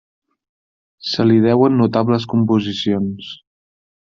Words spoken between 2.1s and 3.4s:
composicions.